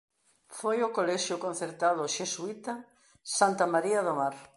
Foi 0.57 0.77
ao 0.81 0.93
colexio 0.97 1.41
concertado 1.45 2.11
xesuíta 2.15 2.73
Santa 3.37 3.65
María 3.73 3.99
do 4.07 4.13
Mar. 4.19 4.35